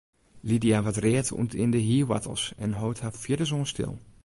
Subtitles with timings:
[0.47, 3.93] Lydia waard read oant yn de hierwoartels en hold har fierdersoan stil.